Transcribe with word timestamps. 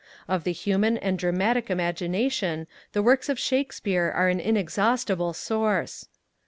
Of 0.27 0.45
the 0.45 0.51
human 0.51 0.97
and 0.97 1.19
dramatic 1.19 1.69
Imagination 1.69 2.65
the 2.91 3.03
works 3.03 3.29
of 3.29 3.37
Shakespeare 3.37 4.11
are 4.15 4.29
an 4.29 4.39
inexhaustible 4.39 5.33
source. 5.33 6.07